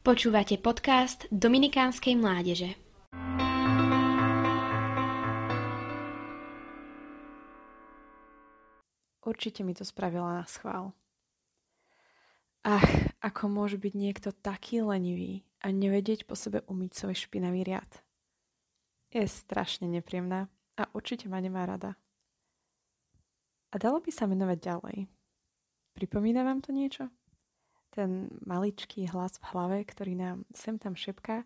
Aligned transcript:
Počúvate 0.00 0.56
podcast 0.56 1.28
Dominikánskej 1.28 2.16
mládeže. 2.16 2.72
Určite 9.20 9.60
mi 9.60 9.76
to 9.76 9.84
spravila 9.84 10.40
na 10.40 10.48
schvál. 10.48 10.96
Ach, 12.64 12.88
ako 13.20 13.52
môže 13.52 13.76
byť 13.76 13.92
niekto 13.92 14.32
taký 14.32 14.80
lenivý 14.80 15.44
a 15.60 15.68
nevedieť 15.68 16.24
po 16.24 16.32
sebe 16.32 16.64
umyť 16.64 16.96
svoj 16.96 17.20
špinavý 17.20 17.60
riad. 17.68 18.00
Je 19.12 19.28
strašne 19.28 19.84
nepríjemná 19.84 20.48
a 20.80 20.88
určite 20.96 21.28
ma 21.28 21.44
nemá 21.44 21.68
rada. 21.68 22.00
A 23.68 23.76
dalo 23.76 24.00
by 24.00 24.08
sa 24.08 24.24
menovať 24.24 24.64
ďalej. 24.64 25.12
Pripomína 25.92 26.40
vám 26.40 26.64
to 26.64 26.72
niečo? 26.72 27.12
Ten 27.90 28.30
maličký 28.46 29.10
hlas 29.10 29.38
v 29.42 29.44
hlave, 29.54 29.78
ktorý 29.84 30.14
nám 30.14 30.36
sem 30.54 30.78
tam 30.78 30.94
šepká, 30.94 31.42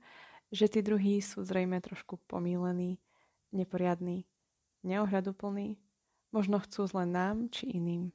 že 0.53 0.69
tí 0.69 0.85
druhí 0.85 1.19
sú 1.19 1.43
zrejme 1.43 1.81
trošku 1.81 2.21
pomílení, 2.29 3.01
neporiadní, 3.51 4.29
neohľaduplní, 4.85 5.81
možno 6.31 6.61
chcú 6.61 6.87
zle 6.87 7.09
nám 7.09 7.49
či 7.51 7.75
iným. 7.75 8.13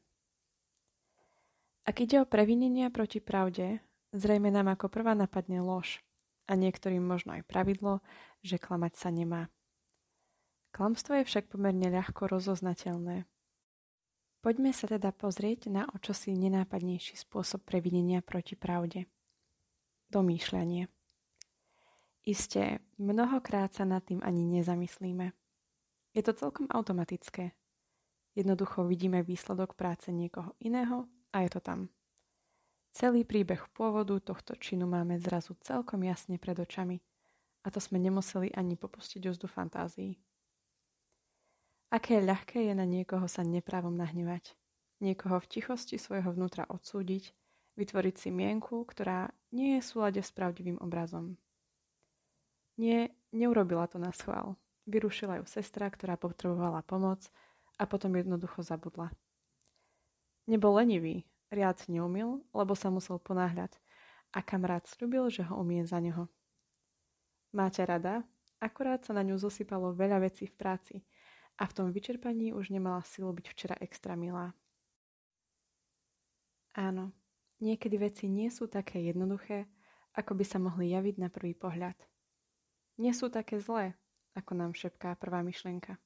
Ak 1.90 2.06
ide 2.06 2.22
o 2.22 2.30
previnenia 2.30 2.94
proti 2.94 3.18
pravde, 3.18 3.82
zrejme 4.14 4.54
nám 4.54 4.70
ako 4.78 4.94
prvá 4.94 5.18
napadne 5.18 5.60
lož 5.60 6.06
a 6.46 6.54
niektorým 6.54 7.02
možno 7.02 7.34
aj 7.42 7.50
pravidlo, 7.50 8.06
že 8.46 8.62
klamať 8.62 8.94
sa 8.94 9.10
nemá. 9.10 9.50
Klamstvo 10.70 11.18
je 11.18 11.26
však 11.26 11.50
pomerne 11.50 11.90
ľahko 11.90 12.30
rozoznateľné. 12.30 13.26
Poďme 14.40 14.72
sa 14.72 14.88
teda 14.88 15.12
pozrieť 15.12 15.68
na 15.68 15.84
o 15.92 16.00
čosi 16.00 16.32
nenápadnejší 16.32 17.20
spôsob 17.20 17.68
previnenia 17.68 18.24
proti 18.24 18.56
pravde. 18.56 19.04
Domýšľanie. 20.08 20.88
Isté, 22.24 22.80
mnohokrát 22.96 23.76
sa 23.76 23.84
nad 23.84 24.00
tým 24.08 24.24
ani 24.24 24.48
nezamyslíme. 24.48 25.36
Je 26.16 26.22
to 26.24 26.32
celkom 26.32 26.72
automatické. 26.72 27.52
Jednoducho 28.32 28.88
vidíme 28.88 29.28
výsledok 29.28 29.76
práce 29.76 30.08
niekoho 30.08 30.56
iného 30.64 31.12
a 31.36 31.44
je 31.44 31.50
to 31.52 31.60
tam. 31.60 31.92
Celý 32.96 33.28
príbeh 33.28 33.68
pôvodu 33.76 34.16
tohto 34.24 34.56
činu 34.56 34.88
máme 34.88 35.20
zrazu 35.20 35.60
celkom 35.60 36.00
jasne 36.08 36.40
pred 36.40 36.56
očami 36.56 37.04
a 37.64 37.68
to 37.68 37.84
sme 37.84 38.00
nemuseli 38.00 38.56
ani 38.56 38.80
popustiť 38.80 39.28
úzdu 39.28 39.52
fantázii. 39.52 40.29
Aké 41.90 42.22
ľahké 42.22 42.70
je 42.70 42.74
na 42.78 42.86
niekoho 42.86 43.26
sa 43.26 43.42
neprávom 43.42 43.98
nahnevať. 43.98 44.54
Niekoho 45.02 45.42
v 45.42 45.50
tichosti 45.50 45.98
svojho 45.98 46.38
vnútra 46.38 46.70
odsúdiť, 46.70 47.34
vytvoriť 47.82 48.16
si 48.16 48.30
mienku, 48.30 48.86
ktorá 48.86 49.34
nie 49.50 49.78
je 49.78 49.82
v 49.82 49.90
súlade 49.90 50.22
s 50.22 50.30
pravdivým 50.30 50.78
obrazom. 50.86 51.34
Nie, 52.78 53.10
neurobila 53.34 53.90
to 53.90 53.98
na 53.98 54.14
schvál. 54.14 54.54
Vyrušila 54.86 55.42
ju 55.42 55.50
sestra, 55.50 55.90
ktorá 55.90 56.14
potrebovala 56.14 56.86
pomoc 56.86 57.26
a 57.82 57.90
potom 57.90 58.14
jednoducho 58.14 58.62
zabudla. 58.62 59.10
Nebol 60.46 60.78
lenivý, 60.78 61.26
riad 61.50 61.82
neumil, 61.90 62.46
lebo 62.54 62.78
sa 62.78 62.94
musel 62.94 63.18
ponáhľať 63.18 63.82
a 64.38 64.46
kamarát 64.46 64.86
slúbil, 64.86 65.26
že 65.34 65.42
ho 65.42 65.58
umie 65.58 65.82
za 65.90 65.98
neho. 65.98 66.30
Máte 67.50 67.82
rada? 67.82 68.22
Akurát 68.62 69.02
sa 69.02 69.18
na 69.18 69.26
ňu 69.26 69.42
zosypalo 69.42 69.90
veľa 69.98 70.22
vecí 70.22 70.46
v 70.46 70.54
práci– 70.54 70.96
a 71.60 71.68
v 71.68 71.76
tom 71.76 71.92
vyčerpaní 71.92 72.56
už 72.56 72.72
nemala 72.72 73.04
silu 73.04 73.36
byť 73.36 73.46
včera 73.52 73.76
extra 73.84 74.16
milá. 74.16 74.56
Áno, 76.80 77.12
niekedy 77.60 78.00
veci 78.00 78.32
nie 78.32 78.48
sú 78.48 78.72
také 78.72 79.04
jednoduché, 79.04 79.68
ako 80.16 80.40
by 80.40 80.46
sa 80.48 80.58
mohli 80.64 80.96
javiť 80.96 81.16
na 81.20 81.28
prvý 81.28 81.52
pohľad. 81.52 82.00
Nie 82.96 83.12
sú 83.12 83.28
také 83.28 83.60
zlé, 83.60 84.00
ako 84.40 84.56
nám 84.56 84.72
šepká 84.72 85.20
prvá 85.20 85.44
myšlienka. 85.44 86.00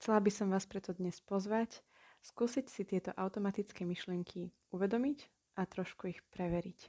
Chcela 0.00 0.24
by 0.24 0.30
som 0.32 0.48
vás 0.48 0.64
preto 0.64 0.96
dnes 0.96 1.20
pozvať, 1.20 1.84
skúsiť 2.24 2.66
si 2.72 2.88
tieto 2.88 3.12
automatické 3.12 3.84
myšlienky 3.84 4.48
uvedomiť 4.72 5.28
a 5.60 5.68
trošku 5.68 6.08
ich 6.08 6.20
preveriť. 6.32 6.88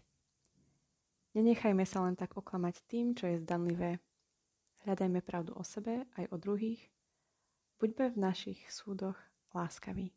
Nenechajme 1.35 1.83
sa 1.83 2.07
len 2.07 2.15
tak 2.15 2.39
oklamať 2.39 2.87
tým, 2.87 3.13
čo 3.13 3.27
je 3.27 3.43
zdanlivé. 3.43 3.99
Hľadajme 4.87 5.19
pravdu 5.21 5.51
o 5.53 5.63
sebe 5.67 6.07
aj 6.15 6.25
o 6.31 6.37
druhých 6.39 6.87
Buďme 7.79 8.11
v 8.11 8.17
našich 8.17 8.71
súdoch 8.71 9.15
láskaví. 9.55 10.11